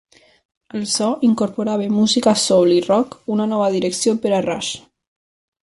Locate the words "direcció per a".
3.77-4.41